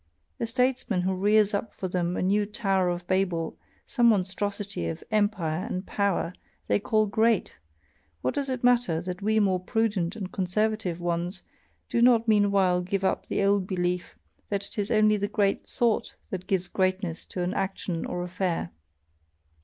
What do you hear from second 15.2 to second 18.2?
great thought that gives greatness to an action